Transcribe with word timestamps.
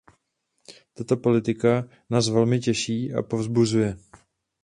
Tato 0.93 1.17
politika 1.17 1.87
nás 2.09 2.29
velmi 2.29 2.59
těší 2.59 3.13
a 3.13 3.21
povzbuzuje. 3.23 3.97